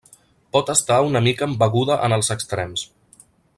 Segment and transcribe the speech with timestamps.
[0.55, 2.89] Pot estar una mica embeguda en els extrems.